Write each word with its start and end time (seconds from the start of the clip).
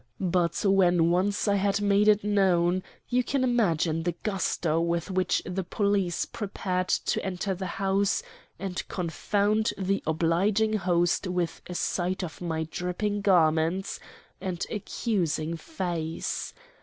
But 0.33 0.65
when 0.67 1.11
once 1.11 1.47
I 1.47 1.57
had 1.57 1.79
made 1.79 2.07
it 2.07 2.23
known, 2.23 2.81
you 3.07 3.23
can 3.23 3.43
imagine 3.43 4.01
the 4.01 4.15
gusto 4.23 4.81
with 4.81 5.11
which 5.11 5.43
the 5.45 5.63
police 5.63 6.25
prepared 6.25 6.87
to 6.87 7.23
enter 7.23 7.53
the 7.53 7.67
house 7.77 8.23
and 8.57 8.81
confound 8.87 9.73
the 9.77 10.01
obliging 10.07 10.73
host 10.73 11.27
with 11.27 11.61
a 11.67 11.75
sight 11.75 12.23
of 12.23 12.41
my 12.41 12.63
dripping 12.63 13.21
garments 13.21 13.99
and 14.41 14.65
accusing 14.71 15.55
face. 15.55 16.55